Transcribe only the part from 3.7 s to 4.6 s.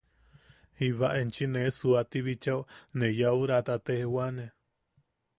tejwaane.